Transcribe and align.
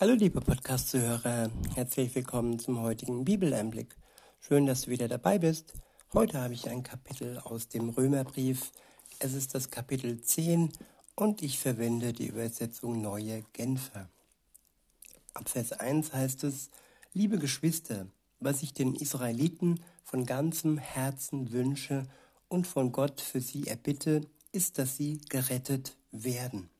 Hallo 0.00 0.14
liebe 0.14 0.40
Podcast-Zuhörer, 0.40 1.50
herzlich 1.74 2.14
willkommen 2.14 2.58
zum 2.58 2.80
heutigen 2.80 3.26
Bibeleinblick. 3.26 3.94
Schön, 4.40 4.64
dass 4.64 4.80
du 4.80 4.90
wieder 4.90 5.08
dabei 5.08 5.38
bist. 5.38 5.74
Heute 6.14 6.40
habe 6.40 6.54
ich 6.54 6.70
ein 6.70 6.82
Kapitel 6.82 7.36
aus 7.36 7.68
dem 7.68 7.90
Römerbrief. 7.90 8.72
Es 9.18 9.34
ist 9.34 9.54
das 9.54 9.70
Kapitel 9.70 10.22
10 10.22 10.72
und 11.16 11.42
ich 11.42 11.58
verwende 11.58 12.14
die 12.14 12.28
Übersetzung 12.28 13.02
Neue 13.02 13.44
Genfer. 13.52 14.08
Ab 15.34 15.50
Vers 15.50 15.72
1 15.72 16.14
heißt 16.14 16.44
es, 16.44 16.70
liebe 17.12 17.38
Geschwister, 17.38 18.06
was 18.38 18.62
ich 18.62 18.72
den 18.72 18.94
Israeliten 18.94 19.80
von 20.02 20.24
ganzem 20.24 20.78
Herzen 20.78 21.52
wünsche 21.52 22.04
und 22.48 22.66
von 22.66 22.90
Gott 22.90 23.20
für 23.20 23.42
sie 23.42 23.66
erbitte, 23.66 24.22
ist, 24.50 24.78
dass 24.78 24.96
sie 24.96 25.20
gerettet 25.28 25.94
werden. 26.10 26.70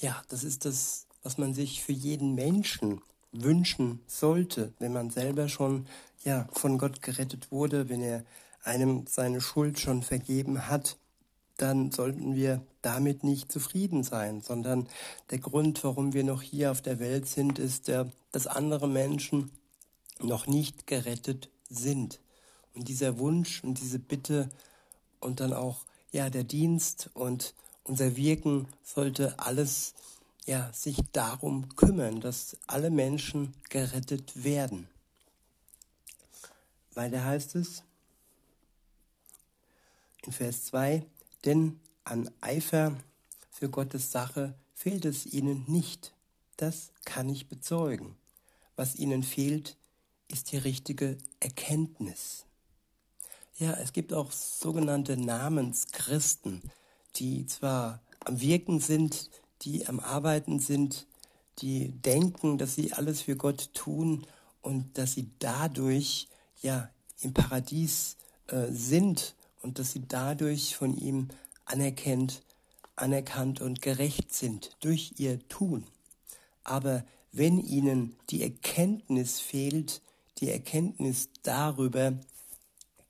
Ja, 0.00 0.24
das 0.28 0.42
ist 0.42 0.64
das, 0.64 1.06
was 1.22 1.38
man 1.38 1.54
sich 1.54 1.82
für 1.82 1.92
jeden 1.92 2.34
Menschen 2.34 3.00
wünschen 3.32 4.00
sollte, 4.06 4.72
wenn 4.78 4.92
man 4.92 5.10
selber 5.10 5.48
schon 5.48 5.86
ja 6.24 6.48
von 6.52 6.78
Gott 6.78 7.02
gerettet 7.02 7.50
wurde, 7.50 7.88
wenn 7.88 8.02
er 8.02 8.24
einem 8.62 9.06
seine 9.06 9.40
Schuld 9.40 9.78
schon 9.78 10.02
vergeben 10.02 10.68
hat, 10.68 10.98
dann 11.56 11.90
sollten 11.92 12.34
wir 12.34 12.62
damit 12.82 13.22
nicht 13.22 13.52
zufrieden 13.52 14.02
sein, 14.02 14.40
sondern 14.40 14.88
der 15.30 15.38
Grund, 15.38 15.84
warum 15.84 16.14
wir 16.14 16.24
noch 16.24 16.42
hier 16.42 16.70
auf 16.70 16.80
der 16.80 16.98
Welt 16.98 17.26
sind, 17.26 17.58
ist, 17.58 17.90
dass 18.32 18.46
andere 18.46 18.88
Menschen 18.88 19.50
noch 20.20 20.46
nicht 20.46 20.86
gerettet 20.86 21.50
sind. 21.68 22.20
Und 22.74 22.88
dieser 22.88 23.18
Wunsch 23.18 23.62
und 23.62 23.80
diese 23.80 23.98
Bitte 23.98 24.48
und 25.20 25.40
dann 25.40 25.52
auch 25.52 25.84
ja 26.12 26.30
der 26.30 26.44
Dienst 26.44 27.10
und 27.14 27.54
unser 27.84 28.16
Wirken 28.16 28.66
sollte 28.82 29.38
alles 29.38 29.94
ja 30.46 30.72
sich 30.72 30.98
darum 31.12 31.74
kümmern, 31.76 32.20
dass 32.20 32.56
alle 32.66 32.90
Menschen 32.90 33.54
gerettet 33.68 34.44
werden. 34.44 34.88
Weil 36.94 37.10
da 37.10 37.24
heißt 37.24 37.54
es 37.56 37.82
in 40.24 40.32
Vers 40.32 40.64
2, 40.66 41.04
denn 41.44 41.80
an 42.04 42.30
Eifer 42.40 42.96
für 43.50 43.68
Gottes 43.68 44.10
Sache 44.12 44.54
fehlt 44.74 45.04
es 45.04 45.26
ihnen 45.26 45.64
nicht. 45.68 46.14
Das 46.56 46.92
kann 47.04 47.28
ich 47.28 47.48
bezeugen. 47.48 48.16
Was 48.76 48.96
ihnen 48.96 49.22
fehlt, 49.22 49.76
ist 50.28 50.52
die 50.52 50.58
richtige 50.58 51.18
Erkenntnis. 51.40 52.44
Ja, 53.58 53.74
es 53.74 53.92
gibt 53.92 54.12
auch 54.12 54.32
sogenannte 54.32 55.16
Namenschristen, 55.16 56.62
die 57.16 57.46
zwar 57.46 58.00
am 58.24 58.40
Wirken 58.40 58.80
sind, 58.80 59.30
die 59.62 59.86
am 59.86 60.00
Arbeiten 60.00 60.58
sind, 60.58 61.06
die 61.58 61.90
denken, 61.90 62.58
dass 62.58 62.74
sie 62.74 62.92
alles 62.92 63.22
für 63.22 63.36
Gott 63.36 63.70
tun 63.74 64.26
und 64.62 64.96
dass 64.98 65.12
sie 65.12 65.30
dadurch 65.38 66.28
ja 66.62 66.90
im 67.20 67.34
Paradies 67.34 68.16
äh, 68.46 68.66
sind 68.70 69.34
und 69.62 69.78
dass 69.78 69.92
sie 69.92 70.06
dadurch 70.06 70.76
von 70.76 70.96
ihm 70.96 71.28
anerkennt, 71.64 72.42
anerkannt 72.96 73.60
und 73.60 73.82
gerecht 73.82 74.34
sind 74.34 74.76
durch 74.80 75.14
ihr 75.18 75.46
Tun. 75.48 75.84
Aber 76.64 77.04
wenn 77.32 77.60
ihnen 77.60 78.16
die 78.30 78.42
Erkenntnis 78.42 79.40
fehlt, 79.40 80.02
die 80.38 80.50
Erkenntnis 80.50 81.28
darüber, 81.42 82.14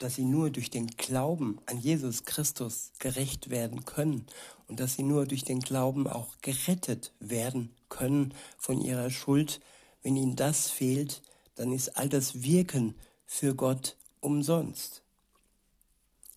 dass 0.01 0.15
sie 0.15 0.25
nur 0.25 0.51
durch 0.51 0.71
den 0.71 0.89
Glauben 0.89 1.59
an 1.67 1.79
Jesus 1.79 2.25
Christus 2.25 2.91
gerecht 2.99 3.51
werden 3.51 3.85
können 3.85 4.27
und 4.67 4.81
dass 4.81 4.95
sie 4.95 5.03
nur 5.03 5.27
durch 5.27 5.45
den 5.45 5.61
Glauben 5.61 6.09
auch 6.09 6.39
gerettet 6.41 7.13
werden 7.21 7.71
können 7.91 8.33
von 8.57 8.81
ihrer 8.81 9.11
Schuld. 9.11 9.61
Wenn 10.03 10.17
ihnen 10.17 10.37
das 10.37 10.71
fehlt, 10.71 11.23
dann 11.55 11.71
ist 11.71 11.99
all 11.99 12.09
das 12.09 12.43
Wirken 12.43 12.95
für 13.27 13.55
Gott 13.55 13.97
umsonst. 14.21 15.03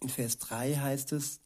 In 0.01 0.09
Vers 0.09 0.39
3 0.39 0.75
heißt 0.75 1.13
es, 1.13 1.39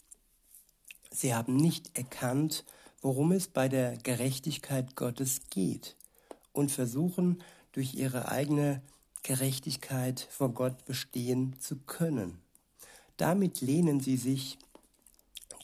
sie 1.12 1.36
haben 1.36 1.56
nicht 1.56 1.96
erkannt, 1.96 2.66
worum 3.00 3.32
es 3.32 3.48
bei 3.48 3.70
der 3.70 3.96
Gerechtigkeit 3.96 4.96
Gottes 4.96 5.42
geht 5.52 5.96
und 6.52 6.72
versuchen 6.72 7.44
durch 7.74 7.94
ihre 7.94 8.30
eigene 8.30 8.82
Gerechtigkeit 9.28 10.26
vor 10.32 10.54
Gott 10.54 10.86
bestehen 10.86 11.60
zu 11.60 11.76
können. 11.76 12.40
Damit 13.18 13.60
lehnen 13.60 14.00
sie 14.00 14.16
sich 14.16 14.58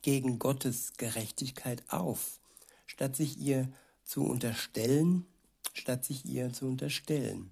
gegen 0.01 0.37
Gottes 0.37 0.91
Gerechtigkeit 0.97 1.81
auf, 1.87 2.41
statt 2.87 3.15
sich 3.15 3.37
ihr 3.37 3.71
zu 4.03 4.25
unterstellen, 4.25 5.25
statt 5.71 6.03
sich 6.03 6.25
ihr 6.25 6.51
zu 6.51 6.65
unterstellen. 6.65 7.51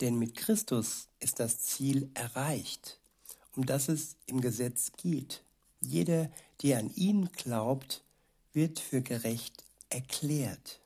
Denn 0.00 0.20
mit 0.20 0.36
Christus 0.36 1.08
ist 1.18 1.40
das 1.40 1.62
Ziel 1.62 2.08
erreicht, 2.14 3.00
um 3.56 3.66
das 3.66 3.88
es 3.88 4.14
im 4.26 4.40
Gesetz 4.40 4.92
geht. 4.96 5.42
Jeder, 5.80 6.30
der 6.62 6.78
an 6.78 6.94
ihn 6.94 7.28
glaubt, 7.32 8.04
wird 8.52 8.78
für 8.78 9.02
gerecht 9.02 9.64
erklärt. 9.90 10.78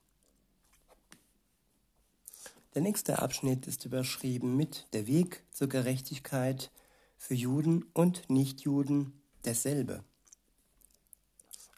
Der 2.75 2.83
nächste 2.83 3.21
Abschnitt 3.21 3.67
ist 3.67 3.85
überschrieben 3.85 4.57
mit 4.57 4.87
Der 4.93 5.07
Weg 5.07 5.43
zur 5.53 5.69
Gerechtigkeit 5.69 6.71
für 7.17 7.35
Juden 7.35 7.85
und 7.95 8.29
Nichtjuden 8.29 9.13
derselbe. 9.45 10.05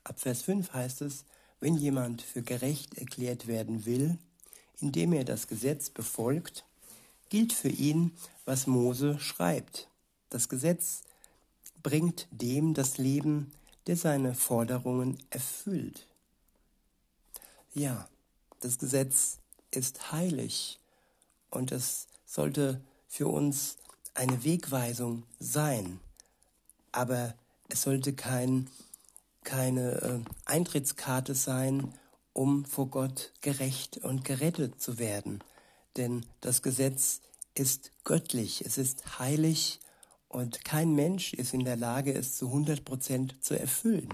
Ab 0.03 0.19
Vers 0.19 0.43
5 0.43 0.73
heißt 0.73 1.03
es, 1.03 1.25
wenn 1.61 1.77
jemand 1.77 2.23
für 2.23 2.43
gerecht 2.43 2.99
erklärt 2.99 3.47
werden 3.47 3.87
will, 3.87 4.19
indem 4.81 5.13
er 5.13 5.25
das 5.25 5.47
Gesetz 5.47 5.91
befolgt, 5.91 6.65
gilt 7.29 7.53
für 7.53 7.69
ihn, 7.69 8.13
was 8.45 8.67
Mose 8.67 9.19
schreibt. 9.19 9.89
Das 10.31 10.49
Gesetz 10.49 11.03
bringt 11.83 12.27
dem 12.31 12.75
das 12.75 12.99
Leben, 12.99 13.53
der 13.87 13.97
seine 13.97 14.35
Forderungen 14.35 15.19
erfüllt. 15.31 16.07
Ja, 17.73 18.09
das 18.61 18.79
Gesetz 18.79 19.40
ist 19.75 20.13
heilig 20.13 20.79
und 21.51 21.73
es 21.73 22.07
sollte 22.27 22.81
für 23.09 23.29
uns 23.29 23.77
eine 24.15 24.45
Wegweisung 24.45 25.25
sein. 25.39 26.01
Aber 26.93 27.35
es 27.69 27.83
sollte 27.83 28.13
kein, 28.13 28.69
keine 29.45 29.93
äh, 30.03 30.19
Eintrittskarte 30.45 31.35
sein, 31.35 31.93
um 32.33 32.65
vor 32.65 32.89
Gott 32.89 33.33
gerecht 33.41 33.99
und 33.99 34.25
gerettet 34.25 34.81
zu 34.81 34.99
werden. 34.99 35.43
Denn 35.97 36.27
das 36.41 36.63
Gesetz 36.63 37.21
ist 37.55 37.91
göttlich, 38.05 38.65
es 38.65 38.79
ist 38.79 39.19
heilig 39.19 39.81
und 40.29 40.65
kein 40.65 40.95
Mensch 40.95 41.35
ist 41.35 41.53
in 41.53 41.65
der 41.65 41.77
Lage, 41.77 42.15
es 42.15 42.37
zu 42.37 42.47
100 42.47 42.85
Prozent 42.85 43.37
zu 43.41 43.59
erfüllen. 43.59 44.09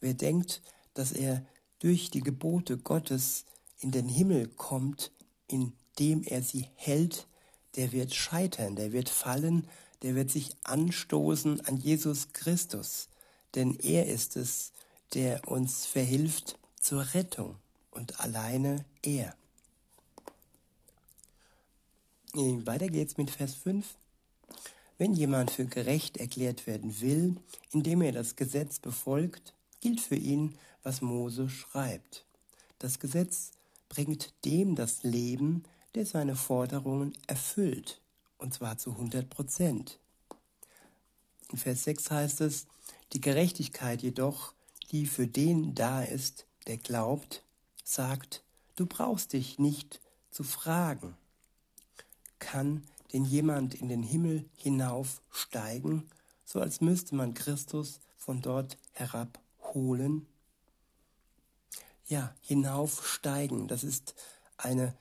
Wer 0.00 0.14
denkt, 0.14 0.62
dass 0.94 1.12
er 1.12 1.44
durch 1.80 2.10
die 2.10 2.20
Gebote 2.20 2.78
Gottes 2.78 3.44
in 3.80 3.90
den 3.90 4.08
Himmel 4.08 4.48
kommt, 4.48 5.12
in 5.48 5.72
dem 5.98 6.22
er 6.22 6.42
sie 6.42 6.68
hält, 6.74 7.26
der 7.76 7.92
wird 7.92 8.14
scheitern, 8.14 8.76
der 8.76 8.92
wird 8.92 9.08
fallen, 9.08 9.68
der 10.02 10.14
wird 10.14 10.30
sich 10.30 10.56
anstoßen 10.64 11.60
an 11.66 11.76
Jesus 11.76 12.32
Christus, 12.32 13.08
denn 13.54 13.78
er 13.80 14.06
ist 14.06 14.36
es, 14.36 14.72
der 15.14 15.48
uns 15.48 15.86
verhilft 15.86 16.58
zur 16.80 17.14
Rettung 17.14 17.56
und 17.90 18.20
alleine 18.20 18.84
er. 19.02 19.34
Weiter 22.34 22.88
geht's 22.88 23.16
mit 23.16 23.30
Vers 23.30 23.54
5. 23.54 23.96
Wenn 24.98 25.14
jemand 25.14 25.50
für 25.50 25.64
gerecht 25.64 26.18
erklärt 26.18 26.66
werden 26.66 27.00
will, 27.00 27.36
indem 27.72 28.02
er 28.02 28.12
das 28.12 28.36
Gesetz 28.36 28.78
befolgt, 28.78 29.54
gilt 29.80 30.00
für 30.00 30.16
ihn, 30.16 30.58
was 30.82 31.00
Mose 31.00 31.48
schreibt. 31.48 32.26
Das 32.78 32.98
Gesetz 32.98 33.52
bringt 33.96 34.34
dem 34.44 34.74
das 34.74 35.04
Leben, 35.04 35.62
der 35.94 36.04
seine 36.04 36.36
Forderungen 36.36 37.14
erfüllt, 37.26 38.02
und 38.36 38.52
zwar 38.52 38.76
zu 38.76 38.90
100 38.90 39.30
Prozent. 39.30 39.98
In 41.50 41.56
Vers 41.56 41.84
6 41.84 42.10
heißt 42.10 42.40
es, 42.42 42.66
die 43.14 43.22
Gerechtigkeit 43.22 44.02
jedoch, 44.02 44.52
die 44.90 45.06
für 45.06 45.26
den 45.26 45.74
da 45.74 46.02
ist, 46.02 46.46
der 46.66 46.76
glaubt, 46.76 47.42
sagt, 47.84 48.42
du 48.74 48.84
brauchst 48.84 49.32
dich 49.32 49.58
nicht 49.58 50.02
zu 50.30 50.44
fragen. 50.44 51.16
Kann 52.38 52.84
denn 53.14 53.24
jemand 53.24 53.74
in 53.74 53.88
den 53.88 54.02
Himmel 54.02 54.44
hinaufsteigen, 54.56 56.06
so 56.44 56.60
als 56.60 56.82
müsste 56.82 57.14
man 57.14 57.32
Christus 57.32 58.00
von 58.18 58.42
dort 58.42 58.76
herabholen? 58.92 60.26
Ja, 62.06 62.34
hinaufsteigen, 62.40 63.68
das 63.68 63.84
ist 63.84 64.14
eine 64.56 64.94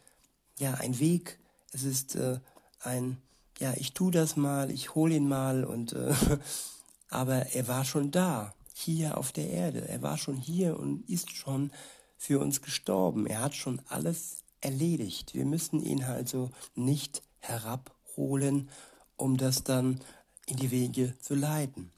ja, 0.57 0.75
ein 0.75 0.99
Weg. 0.99 1.39
Es 1.71 1.83
ist 1.83 2.15
äh, 2.15 2.39
ein, 2.81 3.17
ja, 3.59 3.73
ich 3.75 3.93
tu 3.93 4.11
das 4.11 4.35
mal, 4.35 4.71
ich 4.71 4.95
hole 4.95 5.15
ihn 5.15 5.27
mal 5.27 5.63
und, 5.63 5.93
äh, 5.93 6.13
aber 7.09 7.47
er 7.53 7.67
war 7.67 7.85
schon 7.85 8.11
da, 8.11 8.53
hier 8.73 9.17
auf 9.17 9.31
der 9.31 9.49
Erde. 9.49 9.87
Er 9.87 10.01
war 10.01 10.17
schon 10.17 10.37
hier 10.37 10.79
und 10.79 11.09
ist 11.09 11.31
schon 11.31 11.71
für 12.17 12.39
uns 12.39 12.61
gestorben. 12.61 13.27
Er 13.27 13.41
hat 13.41 13.55
schon 13.55 13.81
alles 13.87 14.43
erledigt. 14.61 15.33
Wir 15.33 15.45
müssen 15.45 15.81
ihn 15.81 16.03
also 16.03 16.49
nicht 16.75 17.21
herabholen, 17.39 18.69
um 19.15 19.37
das 19.37 19.63
dann 19.63 20.01
in 20.45 20.57
die 20.57 20.71
Wege 20.71 21.17
zu 21.19 21.35
leiten. 21.35 21.91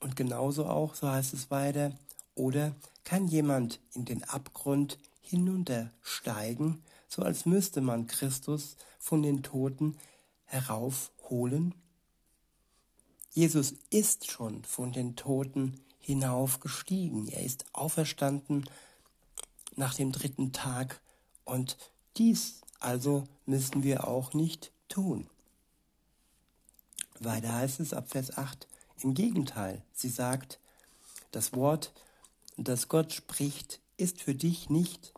Und 0.00 0.16
genauso 0.16 0.66
auch, 0.66 0.94
so 0.94 1.08
heißt 1.08 1.34
es 1.34 1.50
weiter, 1.50 1.92
oder 2.40 2.74
kann 3.04 3.28
jemand 3.28 3.80
in 3.92 4.06
den 4.06 4.24
Abgrund 4.24 4.98
hinuntersteigen, 5.20 6.82
so 7.06 7.22
als 7.22 7.44
müsste 7.44 7.82
man 7.82 8.06
Christus 8.06 8.76
von 8.98 9.22
den 9.22 9.42
Toten 9.42 9.98
heraufholen? 10.46 11.74
Jesus 13.32 13.74
ist 13.90 14.30
schon 14.30 14.64
von 14.64 14.90
den 14.90 15.16
Toten 15.16 15.80
hinaufgestiegen. 15.98 17.28
Er 17.28 17.44
ist 17.44 17.66
auferstanden 17.74 18.64
nach 19.76 19.94
dem 19.94 20.10
dritten 20.10 20.52
Tag 20.52 21.02
und 21.44 21.76
dies 22.16 22.62
also 22.80 23.24
müssen 23.44 23.82
wir 23.82 24.08
auch 24.08 24.32
nicht 24.32 24.72
tun. 24.88 25.28
Weiter 27.18 27.52
heißt 27.52 27.80
es 27.80 27.92
ab 27.92 28.08
Vers 28.08 28.38
8, 28.38 28.66
im 29.02 29.12
Gegenteil, 29.12 29.82
sie 29.92 30.08
sagt, 30.08 30.58
das 31.32 31.52
Wort, 31.52 31.92
das 32.68 32.88
Gott 32.88 33.12
spricht, 33.12 33.80
ist 33.96 34.20
für 34.20 34.34
dich 34.34 34.70
nicht 34.70 35.14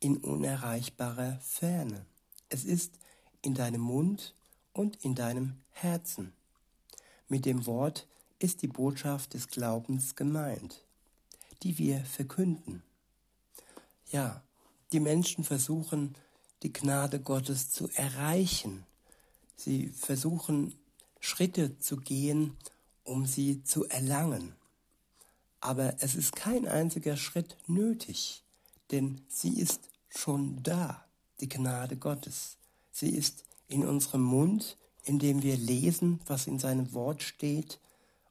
in 0.00 0.16
unerreichbarer 0.16 1.38
Ferne. 1.40 2.06
Es 2.48 2.64
ist 2.64 2.98
in 3.42 3.54
deinem 3.54 3.80
Mund 3.80 4.34
und 4.72 4.96
in 5.04 5.14
deinem 5.14 5.56
Herzen. 5.70 6.32
Mit 7.28 7.46
dem 7.46 7.66
Wort 7.66 8.06
ist 8.38 8.62
die 8.62 8.68
Botschaft 8.68 9.34
des 9.34 9.48
Glaubens 9.48 10.16
gemeint, 10.16 10.84
die 11.62 11.78
wir 11.78 12.04
verkünden. 12.04 12.82
Ja, 14.10 14.42
die 14.92 15.00
Menschen 15.00 15.44
versuchen, 15.44 16.14
die 16.62 16.72
Gnade 16.72 17.20
Gottes 17.20 17.70
zu 17.70 17.88
erreichen. 17.94 18.84
Sie 19.56 19.88
versuchen, 19.88 20.74
Schritte 21.20 21.78
zu 21.78 21.96
gehen, 21.96 22.56
um 23.04 23.26
sie 23.26 23.64
zu 23.64 23.84
erlangen. 23.88 24.54
Aber 25.62 25.94
es 26.00 26.16
ist 26.16 26.34
kein 26.34 26.66
einziger 26.66 27.16
Schritt 27.16 27.56
nötig, 27.68 28.42
denn 28.90 29.20
sie 29.28 29.60
ist 29.60 29.88
schon 30.10 30.60
da, 30.64 31.04
die 31.38 31.48
Gnade 31.48 31.96
Gottes. 31.96 32.56
Sie 32.90 33.10
ist 33.10 33.44
in 33.68 33.86
unserem 33.86 34.22
Mund, 34.22 34.76
in 35.04 35.20
dem 35.20 35.44
wir 35.44 35.56
lesen, 35.56 36.18
was 36.26 36.48
in 36.48 36.58
seinem 36.58 36.92
Wort 36.94 37.22
steht, 37.22 37.78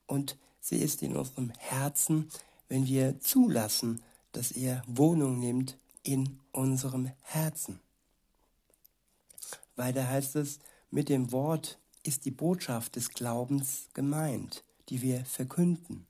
und 0.08 0.38
sie 0.60 0.80
ist 0.80 1.04
in 1.04 1.16
unserem 1.16 1.52
Herzen, 1.52 2.30
wenn 2.68 2.86
wir 2.86 3.22
zulassen, 3.22 4.04
dass 4.34 4.52
er 4.52 4.84
Wohnung 4.86 5.40
nimmt 5.40 5.78
in 6.04 6.38
unserem 6.52 7.12
Herzen. 7.22 7.80
Weiter 9.78 10.06
heißt 10.06 10.36
es, 10.36 10.60
mit 10.90 11.08
dem 11.08 11.32
Wort 11.32 11.80
ist 12.04 12.26
die 12.26 12.32
Botschaft 12.32 12.98
des 12.98 13.12
Glaubens 13.12 13.88
gemeint, 13.94 14.66
die 14.90 15.02
wir 15.02 15.24
verkünden. 15.24 16.06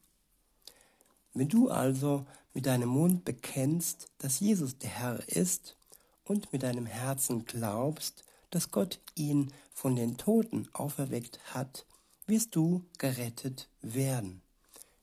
Wenn 1.33 1.48
du 1.48 1.69
also 1.69 2.25
mit 2.54 2.66
deinem 2.66 2.89
Mund 2.89 3.24
bekennst, 3.24 4.10
dass 4.18 4.42
Jesus 4.42 4.78
der 4.78 4.89
Herr 4.89 5.30
ist 5.30 5.78
und 6.25 6.51
mit 6.51 6.63
deinem 6.63 6.86
Herzen 6.86 7.45
glaubst, 7.45 8.25
dass 8.50 8.72
Gott 8.72 9.00
ihn 9.16 9.54
von 9.74 9.95
den 9.95 10.18
Toten 10.18 10.68
auferweckt 10.74 11.39
hat, 11.54 11.86
wirst 12.28 12.56
du 12.56 12.86
gerettet 12.98 13.69
werden. 13.81 14.42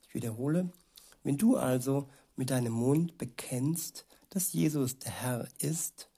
Ich 0.02 0.14
wiederhole, 0.14 0.70
wenn 1.22 1.38
du 1.38 1.56
also 1.56 2.08
mit 2.36 2.50
deinem 2.50 2.74
Mund 2.74 3.16
bekennst, 3.16 4.04
dass 4.28 4.52
Jesus 4.52 4.98
der 4.98 5.12
Herr 5.12 5.48
ist 5.58 6.08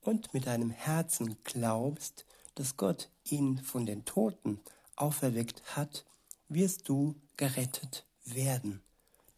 und 0.00 0.32
mit 0.32 0.46
deinem 0.46 0.70
Herzen 0.70 1.36
glaubst, 1.44 2.24
dass 2.54 2.76
Gott 2.78 3.10
ihn 3.24 3.58
von 3.58 3.84
den 3.84 4.06
Toten 4.06 4.60
auferweckt 4.96 5.62
hat, 5.76 6.06
wirst 6.48 6.88
du 6.88 7.14
gerettet 7.36 8.06
werden. 8.24 8.82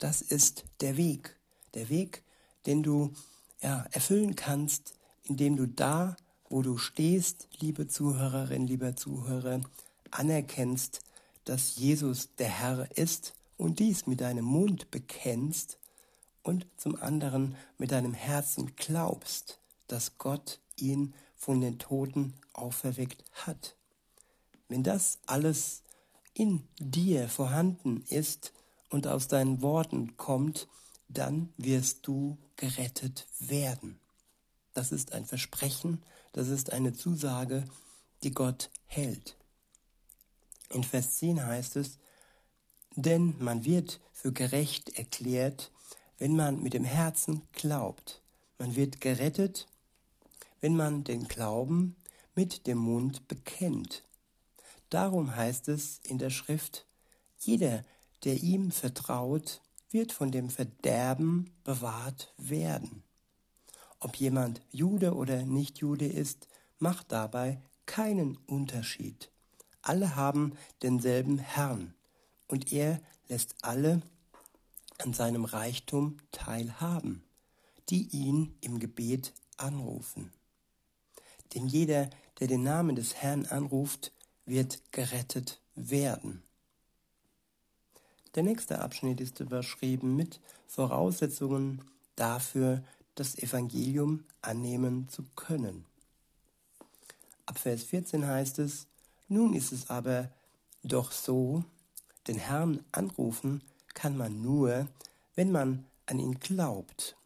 Das 0.00 0.22
ist 0.22 0.64
der 0.80 0.96
Weg, 0.96 1.36
der 1.74 1.90
Weg, 1.90 2.24
den 2.64 2.82
du 2.82 3.12
ja, 3.62 3.84
erfüllen 3.92 4.34
kannst, 4.34 4.94
indem 5.24 5.56
du 5.56 5.66
da, 5.66 6.16
wo 6.48 6.62
du 6.62 6.78
stehst, 6.78 7.48
liebe 7.60 7.86
Zuhörerin, 7.86 8.66
lieber 8.66 8.96
Zuhörer, 8.96 9.60
anerkennst, 10.10 11.02
dass 11.44 11.76
Jesus 11.76 12.34
der 12.36 12.48
Herr 12.48 12.88
ist 12.96 13.34
und 13.58 13.78
dies 13.78 14.06
mit 14.06 14.22
deinem 14.22 14.46
Mund 14.46 14.90
bekennst 14.90 15.78
und 16.42 16.66
zum 16.78 16.96
anderen 17.00 17.54
mit 17.76 17.92
deinem 17.92 18.14
Herzen 18.14 18.74
glaubst, 18.76 19.58
dass 19.86 20.16
Gott 20.16 20.60
ihn 20.76 21.12
von 21.36 21.60
den 21.60 21.78
Toten 21.78 22.32
auferweckt 22.54 23.22
hat. 23.32 23.76
Wenn 24.66 24.82
das 24.82 25.18
alles 25.26 25.82
in 26.32 26.66
dir 26.78 27.28
vorhanden 27.28 28.02
ist 28.08 28.54
und 28.90 29.06
aus 29.06 29.28
deinen 29.28 29.62
Worten 29.62 30.16
kommt, 30.16 30.68
dann 31.08 31.52
wirst 31.56 32.06
du 32.06 32.38
gerettet 32.56 33.26
werden. 33.38 33.98
Das 34.74 34.92
ist 34.92 35.12
ein 35.12 35.24
Versprechen, 35.24 36.02
das 36.32 36.48
ist 36.48 36.72
eine 36.72 36.92
Zusage, 36.92 37.64
die 38.22 38.32
Gott 38.32 38.70
hält. 38.86 39.36
In 40.68 40.84
Vers 40.84 41.16
10 41.16 41.44
heißt 41.44 41.76
es, 41.76 41.98
denn 42.94 43.34
man 43.38 43.64
wird 43.64 44.00
für 44.12 44.32
gerecht 44.32 44.98
erklärt, 44.98 45.72
wenn 46.18 46.36
man 46.36 46.62
mit 46.62 46.74
dem 46.74 46.84
Herzen 46.84 47.42
glaubt. 47.52 48.22
Man 48.58 48.76
wird 48.76 49.00
gerettet, 49.00 49.66
wenn 50.60 50.76
man 50.76 51.02
den 51.02 51.26
Glauben 51.26 51.96
mit 52.34 52.66
dem 52.66 52.78
Mund 52.78 53.26
bekennt. 53.26 54.04
Darum 54.90 55.34
heißt 55.34 55.68
es 55.68 55.98
in 56.02 56.18
der 56.18 56.30
Schrift, 56.30 56.86
jeder, 57.38 57.84
der 58.24 58.42
ihm 58.42 58.70
vertraut, 58.70 59.60
wird 59.90 60.12
von 60.12 60.30
dem 60.30 60.50
Verderben 60.50 61.50
bewahrt 61.64 62.32
werden. 62.36 63.02
Ob 63.98 64.16
jemand 64.16 64.60
Jude 64.70 65.14
oder 65.14 65.44
nicht 65.44 65.78
Jude 65.78 66.06
ist, 66.06 66.48
macht 66.78 67.12
dabei 67.12 67.60
keinen 67.86 68.36
Unterschied. 68.46 69.30
Alle 69.82 70.16
haben 70.16 70.54
denselben 70.82 71.38
Herrn, 71.38 71.94
und 72.46 72.72
er 72.72 73.00
lässt 73.28 73.56
alle 73.62 74.02
an 74.98 75.12
seinem 75.12 75.44
Reichtum 75.44 76.18
teilhaben, 76.32 77.24
die 77.88 78.08
ihn 78.08 78.56
im 78.60 78.78
Gebet 78.78 79.32
anrufen. 79.56 80.32
Denn 81.54 81.66
jeder, 81.66 82.10
der 82.38 82.46
den 82.46 82.62
Namen 82.62 82.96
des 82.96 83.14
Herrn 83.16 83.46
anruft, 83.46 84.12
wird 84.44 84.92
gerettet 84.92 85.60
werden. 85.74 86.42
Der 88.34 88.44
nächste 88.44 88.80
Abschnitt 88.80 89.20
ist 89.20 89.40
überschrieben 89.40 90.14
mit 90.14 90.40
Voraussetzungen 90.66 91.82
dafür, 92.14 92.82
das 93.16 93.36
Evangelium 93.36 94.24
annehmen 94.40 95.08
zu 95.08 95.24
können. 95.34 95.84
Ab 97.46 97.58
Vers 97.58 97.82
14 97.82 98.26
heißt 98.26 98.60
es, 98.60 98.86
nun 99.28 99.54
ist 99.54 99.72
es 99.72 99.90
aber 99.90 100.30
doch 100.84 101.10
so, 101.10 101.64
den 102.28 102.36
Herrn 102.36 102.84
anrufen 102.92 103.62
kann 103.94 104.16
man 104.16 104.40
nur, 104.40 104.86
wenn 105.34 105.50
man 105.50 105.84
an 106.06 106.20
ihn 106.20 106.38
glaubt. 106.38 107.16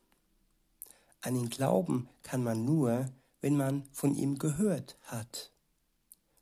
An 1.21 1.37
ihn 1.37 1.51
glauben 1.51 2.09
kann 2.23 2.43
man 2.43 2.65
nur, 2.65 3.11
wenn 3.43 3.57
man 3.57 3.85
von 3.93 4.15
ihm 4.15 4.39
gehört 4.39 4.97
hat. 5.05 5.51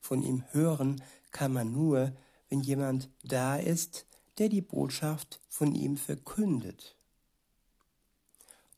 Von 0.00 0.22
ihm 0.22 0.44
hören 0.52 1.02
kann 1.32 1.52
man 1.52 1.72
nur, 1.72 2.12
wenn 2.48 2.60
jemand 2.60 3.08
da 3.24 3.56
ist, 3.56 4.06
der 4.38 4.48
die 4.48 4.60
Botschaft 4.60 5.40
von 5.48 5.74
ihm 5.74 5.96
verkündet. 5.96 6.96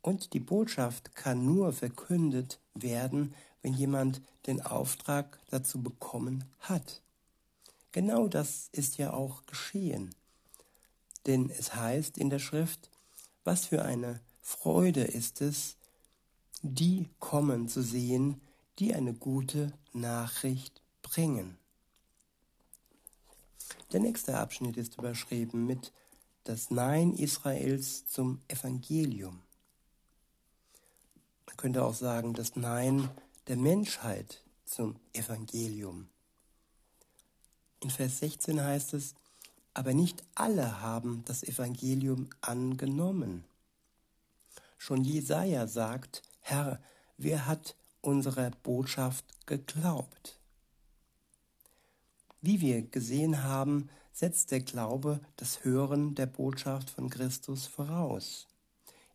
Und 0.02 0.32
die 0.34 0.40
Botschaft 0.40 1.14
kann 1.14 1.44
nur 1.44 1.72
verkündet 1.72 2.58
werden, 2.74 3.34
wenn 3.62 3.72
jemand 3.72 4.20
den 4.46 4.60
Auftrag 4.60 5.38
dazu 5.48 5.82
bekommen 5.82 6.44
hat. 6.60 7.00
Genau 7.92 8.28
das 8.28 8.68
ist 8.72 8.98
ja 8.98 9.14
auch 9.14 9.46
geschehen. 9.46 10.14
Denn 11.26 11.48
es 11.48 11.74
heißt 11.74 12.18
in 12.18 12.28
der 12.28 12.38
Schrift, 12.38 12.90
was 13.44 13.66
für 13.66 13.84
eine 13.84 14.20
Freude 14.42 15.04
ist 15.04 15.40
es, 15.40 15.76
die 16.60 17.08
kommen 17.18 17.68
zu 17.68 17.82
sehen, 17.82 18.40
die 18.78 18.94
eine 18.94 19.14
gute 19.14 19.72
Nachricht 19.92 20.82
bringen. 21.02 21.56
Der 23.94 24.00
nächste 24.00 24.36
Abschnitt 24.36 24.76
ist 24.76 24.98
überschrieben 24.98 25.66
mit 25.66 25.92
das 26.42 26.72
Nein 26.72 27.14
Israels 27.14 28.04
zum 28.08 28.40
Evangelium. 28.48 29.40
Man 31.46 31.56
könnte 31.56 31.84
auch 31.84 31.94
sagen, 31.94 32.34
das 32.34 32.56
Nein 32.56 33.08
der 33.46 33.54
Menschheit 33.54 34.42
zum 34.64 34.96
Evangelium. 35.12 36.08
In 37.78 37.90
Vers 37.90 38.18
16 38.18 38.60
heißt 38.60 38.94
es, 38.94 39.14
aber 39.74 39.94
nicht 39.94 40.24
alle 40.34 40.80
haben 40.80 41.22
das 41.26 41.44
Evangelium 41.44 42.30
angenommen. 42.40 43.44
Schon 44.76 45.04
Jesaja 45.04 45.68
sagt, 45.68 46.22
Herr, 46.40 46.82
wer 47.16 47.46
hat 47.46 47.76
unserer 48.00 48.50
Botschaft 48.50 49.46
geglaubt? 49.46 50.40
Wie 52.46 52.60
wir 52.60 52.82
gesehen 52.82 53.42
haben, 53.42 53.88
setzt 54.12 54.50
der 54.50 54.60
Glaube 54.60 55.18
das 55.36 55.64
Hören 55.64 56.14
der 56.14 56.26
Botschaft 56.26 56.90
von 56.90 57.08
Christus 57.08 57.66
voraus. 57.66 58.48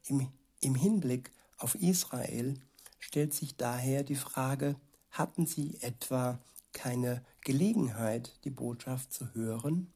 Im, 0.08 0.30
im 0.62 0.74
Hinblick 0.74 1.30
auf 1.60 1.76
Israel 1.76 2.56
stellt 2.98 3.36
sich 3.36 3.56
daher 3.56 4.02
die 4.02 4.16
Frage, 4.16 4.78
hatten 5.12 5.46
sie 5.46 5.78
etwa 5.82 6.40
keine 6.74 7.24
Gelegenheit, 7.42 8.34
die 8.46 8.50
Botschaft 8.50 9.14
zu 9.14 9.32
hören? 9.36 9.94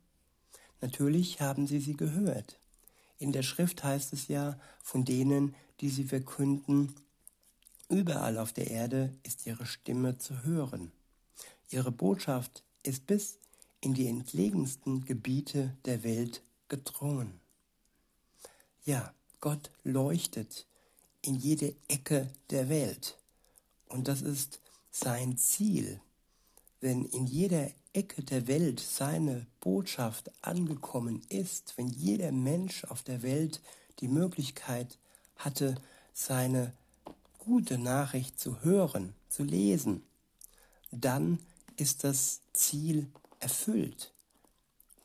Natürlich 0.80 1.42
haben 1.42 1.66
sie 1.66 1.80
sie 1.80 1.98
gehört. 1.98 2.60
In 3.18 3.32
der 3.32 3.42
Schrift 3.42 3.84
heißt 3.84 4.14
es 4.14 4.28
ja, 4.28 4.60
von 4.84 5.06
denen, 5.06 5.56
die 5.80 5.90
sie 5.90 6.04
verkünden, 6.04 6.94
überall 7.90 8.38
auf 8.38 8.54
der 8.54 8.70
Erde 8.70 9.12
ist 9.24 9.48
ihre 9.48 9.66
Stimme 9.66 10.20
zu 10.20 10.44
hören. 10.44 10.92
Ihre 11.72 11.92
Botschaft 11.92 12.64
ist 12.84 13.08
bis 13.08 13.40
in 13.82 13.94
die 13.94 14.08
entlegensten 14.08 15.06
Gebiete 15.06 15.76
der 15.86 16.04
Welt 16.04 16.42
gedrungen. 16.68 17.40
Ja, 18.86 19.14
Gott 19.40 19.72
leuchtet 19.84 20.66
in 21.22 21.36
jede 21.36 21.76
Ecke 21.88 22.30
der 22.50 22.70
Welt. 22.70 23.18
Und 23.88 24.08
das 24.08 24.22
ist 24.22 24.60
sein 24.92 25.38
Ziel. 25.38 26.00
Wenn 26.82 27.06
in 27.06 27.26
jeder 27.26 27.72
Ecke 27.94 28.24
der 28.24 28.48
Welt 28.48 28.80
seine 28.80 29.46
Botschaft 29.60 30.32
angekommen 30.42 31.22
ist, 31.30 31.78
wenn 31.78 31.88
jeder 31.88 32.32
Mensch 32.32 32.84
auf 32.86 33.04
der 33.04 33.22
Welt 33.22 33.62
die 34.00 34.08
Möglichkeit 34.08 34.98
hatte, 35.38 35.76
seine 36.14 36.74
gute 37.40 37.78
Nachricht 37.78 38.40
zu 38.40 38.64
hören, 38.64 39.14
zu 39.30 39.44
lesen, 39.44 40.04
dann 40.92 41.40
ist 41.78 42.04
das 42.04 42.42
Ziel 42.54 43.08
erfüllt. 43.40 44.14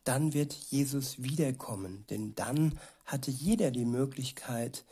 Dann 0.05 0.33
wird 0.33 0.53
Jesus 0.53 1.23
wiederkommen, 1.23 2.05
denn 2.09 2.35
dann 2.35 2.79
hatte 3.05 3.31
jeder 3.31 3.71
die 3.71 3.85
Möglichkeit, 3.85 4.85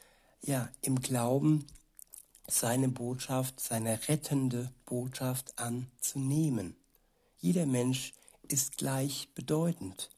ja, 0.42 0.68
im 0.82 1.00
Glauben 1.00 1.66
seine 2.46 2.88
Botschaft, 2.88 3.60
seine 3.60 4.08
rettende 4.08 4.70
Botschaft 4.84 5.58
anzunehmen. 5.58 6.76
Jeder 7.38 7.66
Mensch 7.66 8.12
ist 8.48 8.76
gleich 8.76 9.28
bedeutend 9.34 10.10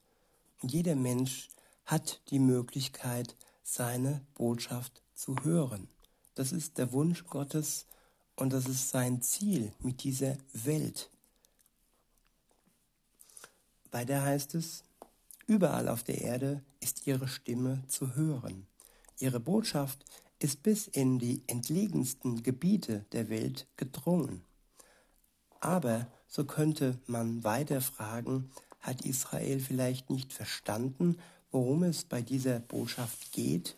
jeder 0.62 0.96
Mensch 0.96 1.48
hat 1.84 2.20
die 2.30 2.38
Möglichkeit, 2.38 3.36
seine 3.62 4.24
Botschaft 4.34 5.02
zu 5.14 5.36
hören. 5.44 5.88
Das 6.34 6.52
ist 6.52 6.78
der 6.78 6.92
Wunsch 6.92 7.24
Gottes 7.24 7.86
und 8.36 8.52
das 8.52 8.66
ist 8.66 8.90
sein 8.90 9.22
Ziel 9.22 9.72
mit 9.80 10.02
dieser 10.02 10.36
Welt. 10.52 11.10
Weiter 13.90 14.22
heißt 14.22 14.54
es, 14.54 14.84
überall 15.46 15.88
auf 15.88 16.02
der 16.02 16.20
Erde 16.20 16.62
ist 16.80 17.06
ihre 17.06 17.28
Stimme 17.28 17.82
zu 17.88 18.14
hören. 18.14 18.66
Ihre 19.18 19.40
Botschaft 19.40 20.04
ist 20.38 20.62
bis 20.62 20.86
in 20.86 21.18
die 21.18 21.42
entlegensten 21.46 22.42
Gebiete 22.42 23.04
der 23.12 23.28
Welt 23.28 23.66
gedrungen. 23.76 24.44
Aber, 25.60 26.06
so 26.28 26.44
könnte 26.44 26.98
man 27.06 27.42
weiter 27.42 27.80
fragen, 27.80 28.50
hat 28.80 29.04
Israel 29.04 29.58
vielleicht 29.58 30.10
nicht 30.10 30.32
verstanden, 30.32 31.18
worum 31.50 31.82
es 31.82 32.04
bei 32.04 32.22
dieser 32.22 32.60
Botschaft 32.60 33.32
geht? 33.32 33.76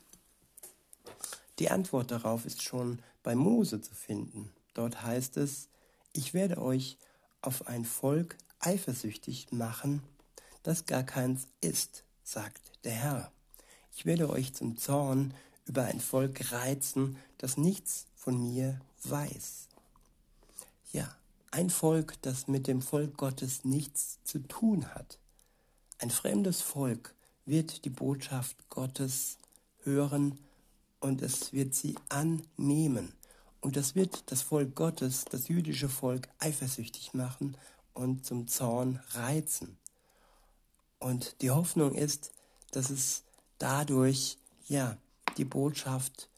Die 1.58 1.70
Antwort 1.70 2.10
darauf 2.10 2.44
ist 2.44 2.62
schon 2.62 3.00
bei 3.22 3.34
Mose 3.34 3.80
zu 3.80 3.94
finden. 3.94 4.50
Dort 4.74 5.02
heißt 5.02 5.36
es, 5.36 5.68
ich 6.12 6.34
werde 6.34 6.60
euch 6.60 6.98
auf 7.40 7.66
ein 7.66 7.84
Volk 7.84 8.36
eifersüchtig 8.60 9.52
machen, 9.52 10.02
das 10.62 10.86
gar 10.86 11.02
keins 11.02 11.48
ist, 11.60 12.04
sagt 12.22 12.72
der 12.84 12.92
Herr. 12.92 13.32
Ich 13.94 14.06
werde 14.06 14.30
euch 14.30 14.54
zum 14.54 14.76
Zorn 14.76 15.34
über 15.66 15.84
ein 15.84 16.00
Volk 16.00 16.52
reizen, 16.52 17.16
das 17.38 17.56
nichts 17.56 18.06
von 18.14 18.40
mir 18.40 18.80
weiß. 19.04 19.68
Ja, 20.92 21.14
ein 21.50 21.70
Volk, 21.70 22.20
das 22.22 22.48
mit 22.48 22.66
dem 22.66 22.82
Volk 22.82 23.16
Gottes 23.16 23.64
nichts 23.64 24.18
zu 24.24 24.38
tun 24.40 24.86
hat. 24.94 25.18
Ein 25.98 26.10
fremdes 26.10 26.60
Volk 26.60 27.14
wird 27.44 27.84
die 27.84 27.90
Botschaft 27.90 28.56
Gottes 28.68 29.38
hören 29.82 30.38
und 31.00 31.22
es 31.22 31.52
wird 31.52 31.74
sie 31.74 31.96
annehmen. 32.08 33.12
Und 33.60 33.76
das 33.76 33.94
wird 33.94 34.30
das 34.30 34.42
Volk 34.42 34.74
Gottes, 34.74 35.24
das 35.24 35.48
jüdische 35.48 35.88
Volk, 35.88 36.28
eifersüchtig 36.38 37.12
machen 37.12 37.56
und 38.00 38.24
zum 38.24 38.48
Zorn 38.48 38.98
reizen. 39.10 39.76
Und 40.98 41.40
die 41.42 41.50
Hoffnung 41.50 41.94
ist, 41.94 42.32
dass 42.72 42.90
es 42.90 43.24
dadurch, 43.58 44.38
ja, 44.68 44.96
die 45.36 45.44
Botschaft 45.44 46.28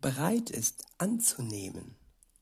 bereit 0.00 0.50
ist 0.50 0.84
anzunehmen 0.98 1.94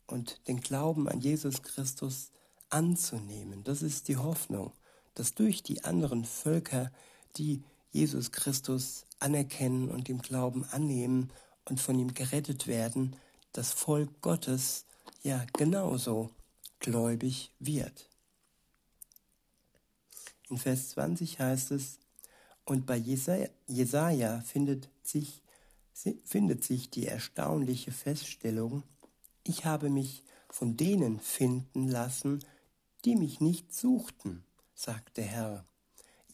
und 0.06 0.40
den 0.49 0.61
Glauben 0.61 1.09
an 1.09 1.20
Jesus 1.20 1.62
Christus 1.62 2.32
anzunehmen. 2.70 3.62
Das 3.64 3.82
ist 3.82 4.09
die 4.09 4.16
Hoffnung, 4.16 4.73
dass 5.14 5.35
durch 5.35 5.62
die 5.62 5.85
anderen 5.85 6.25
Völker, 6.25 6.90
die 7.37 7.62
Jesus 7.90 8.32
Christus 8.32 9.04
anerkennen 9.18 9.90
und 9.90 10.09
im 10.09 10.23
Glauben 10.23 10.64
annehmen 10.64 11.30
und 11.66 11.80
von 11.80 11.99
ihm 11.99 12.14
gerettet 12.14 12.66
werden, 12.66 13.16
das 13.52 13.73
Volk 13.73 14.23
Gottes 14.23 14.87
ja 15.23 15.44
genauso 15.52 16.30
gläubig 16.78 17.52
wird. 17.59 18.10
In 20.50 20.59
Vers 20.59 20.90
20 20.90 21.38
heißt 21.38 21.71
es, 21.71 21.99
und 22.64 22.85
bei 22.85 22.97
Jesaja, 22.97 23.49
Jesaja 23.69 24.40
findet, 24.40 24.88
sich, 25.02 25.42
findet 26.25 26.64
sich 26.64 26.90
die 26.90 27.07
erstaunliche 27.07 27.92
Feststellung, 27.92 28.83
ich 29.45 29.64
habe 29.64 29.90
mich 29.90 30.25
von 30.49 30.76
denen 30.76 31.21
finden 31.21 31.88
lassen, 31.88 32.45
die 33.04 33.16
mich 33.16 33.40
nicht 33.40 33.73
suchten, 33.73 34.45
sagt 34.75 35.16
der 35.16 35.25
Herr. 35.25 35.64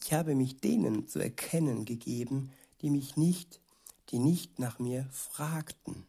Ich 0.03 0.13
habe 0.13 0.35
mich 0.35 0.59
denen 0.59 1.07
zu 1.07 1.19
erkennen 1.19 1.85
gegeben, 1.85 2.51
die 2.81 2.89
mich 2.89 3.17
nicht, 3.17 3.61
die 4.09 4.19
nicht 4.19 4.59
nach 4.59 4.79
mir 4.79 5.07
fragten. 5.11 6.05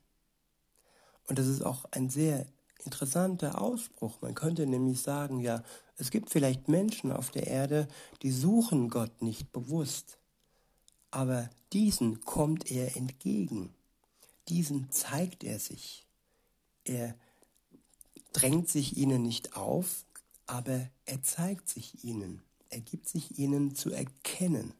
Und 1.27 1.39
das 1.39 1.47
ist 1.47 1.63
auch 1.63 1.85
ein 1.91 2.09
sehr 2.09 2.47
interessanter 2.85 3.61
Ausspruch. 3.61 4.21
Man 4.21 4.35
könnte 4.35 4.67
nämlich 4.67 5.01
sagen, 5.03 5.41
ja, 5.41 5.63
es 5.97 6.11
gibt 6.11 6.31
vielleicht 6.31 6.69
Menschen 6.69 7.13
auf 7.13 7.31
der 7.31 7.47
Erde, 7.47 7.89
die 8.23 8.31
suchen 8.31 8.89
Gott 8.89 9.21
nicht 9.23 9.53
bewusst, 9.53 10.19
aber 11.11 11.51
diesen 11.73 12.21
kommt 12.21 12.71
er 12.71 12.97
entgegen, 12.97 13.75
diesen 14.49 14.91
zeigt 14.91 15.45
er 15.45 15.59
sich. 15.59 16.07
Er 16.85 17.15
drängt 18.33 18.69
sich 18.69 18.97
ihnen 18.97 19.23
nicht 19.23 19.57
auf, 19.57 20.05
aber 20.47 20.89
er 21.05 21.23
zeigt 21.23 21.69
sich 21.69 22.05
ihnen, 22.05 22.43
er 22.71 22.81
gibt 22.81 23.09
sich 23.09 23.39
ihnen 23.39 23.75
zu 23.75 23.91
erkennen. 23.91 24.73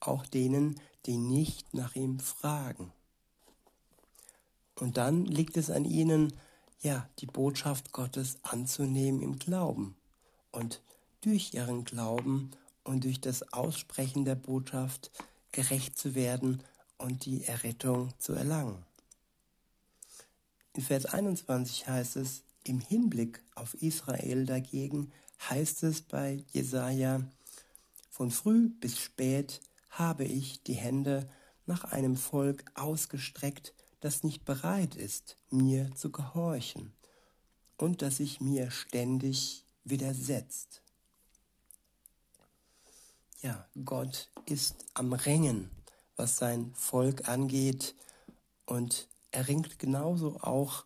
Auch 0.00 0.24
denen, 0.26 0.80
die 1.06 1.16
nicht 1.16 1.74
nach 1.74 1.96
ihm 1.96 2.20
fragen. 2.20 2.92
Und 4.78 4.96
dann 4.96 5.24
liegt 5.24 5.56
es 5.56 5.70
an 5.70 5.84
ihnen, 5.84 6.32
ja, 6.80 7.08
die 7.18 7.26
Botschaft 7.26 7.92
Gottes 7.92 8.38
anzunehmen 8.42 9.20
im 9.20 9.38
Glauben 9.38 9.96
und 10.52 10.80
durch 11.20 11.52
ihren 11.54 11.84
Glauben 11.84 12.52
und 12.84 13.04
durch 13.04 13.20
das 13.20 13.52
Aussprechen 13.52 14.24
der 14.24 14.36
Botschaft 14.36 15.10
gerecht 15.50 15.98
zu 15.98 16.14
werden 16.14 16.62
und 16.96 17.26
die 17.26 17.44
Errettung 17.44 18.10
zu 18.18 18.34
erlangen. 18.34 18.84
In 20.74 20.82
Vers 20.82 21.06
21 21.06 21.88
heißt 21.88 22.16
es, 22.16 22.44
im 22.62 22.80
Hinblick 22.80 23.42
auf 23.54 23.74
Israel 23.82 24.46
dagegen 24.46 25.10
heißt 25.50 25.82
es 25.82 26.02
bei 26.02 26.44
Jesaja, 26.52 27.22
von 28.10 28.30
früh 28.30 28.68
bis 28.68 28.98
spät 28.98 29.60
habe 29.90 30.24
ich 30.24 30.62
die 30.62 30.74
Hände 30.74 31.28
nach 31.66 31.84
einem 31.84 32.16
Volk 32.16 32.64
ausgestreckt, 32.74 33.74
das 34.00 34.22
nicht 34.22 34.44
bereit 34.44 34.94
ist, 34.94 35.36
mir 35.50 35.94
zu 35.94 36.10
gehorchen 36.10 36.92
und 37.76 38.02
das 38.02 38.18
sich 38.18 38.40
mir 38.40 38.70
ständig 38.70 39.64
widersetzt. 39.84 40.82
Ja, 43.40 43.68
Gott 43.84 44.30
ist 44.46 44.84
am 44.94 45.12
Ringen, 45.12 45.70
was 46.16 46.36
sein 46.36 46.72
Volk 46.74 47.28
angeht 47.28 47.94
und 48.66 49.08
er 49.30 49.46
ringt 49.48 49.78
genauso 49.78 50.40
auch 50.40 50.84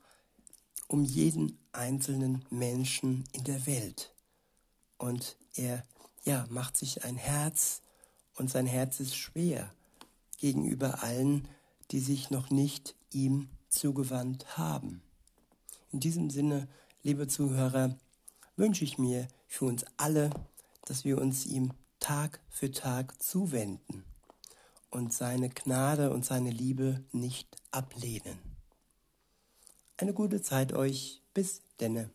um 0.86 1.04
jeden 1.04 1.58
einzelnen 1.72 2.44
Menschen 2.50 3.24
in 3.32 3.44
der 3.44 3.66
Welt. 3.66 4.12
Und 4.98 5.36
er 5.54 5.84
ja, 6.24 6.46
macht 6.50 6.76
sich 6.76 7.04
ein 7.04 7.16
Herz 7.16 7.80
und 8.34 8.50
sein 8.50 8.66
Herz 8.66 9.00
ist 9.00 9.16
schwer 9.16 9.72
gegenüber 10.38 11.02
allen, 11.02 11.48
die 11.92 12.00
sich 12.00 12.30
noch 12.30 12.50
nicht 12.50 12.94
ihm 13.10 13.48
zugewandt 13.68 14.56
haben. 14.56 15.02
In 15.92 16.00
diesem 16.00 16.30
Sinne, 16.30 16.68
liebe 17.02 17.28
Zuhörer, 17.28 17.96
wünsche 18.56 18.84
ich 18.84 18.98
mir 18.98 19.28
für 19.46 19.66
uns 19.66 19.84
alle, 19.98 20.30
dass 20.86 21.04
wir 21.04 21.18
uns 21.18 21.46
ihm 21.46 21.72
Tag 22.00 22.40
für 22.48 22.70
Tag 22.70 23.22
zuwenden 23.22 24.04
und 24.90 25.12
seine 25.12 25.50
Gnade 25.50 26.10
und 26.10 26.24
seine 26.24 26.50
Liebe 26.50 27.04
nicht 27.12 27.56
ablehnen. 27.70 28.38
Eine 29.96 30.14
gute 30.14 30.42
Zeit 30.42 30.72
euch. 30.72 31.22
Bis 31.34 31.62
denne. 31.80 32.10